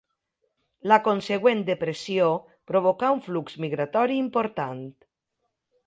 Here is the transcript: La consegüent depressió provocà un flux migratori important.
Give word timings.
La 0.91 0.97
consegüent 1.07 1.61
depressió 1.67 2.31
provocà 2.73 3.13
un 3.19 3.23
flux 3.29 3.61
migratori 3.67 4.21
important. 4.27 4.85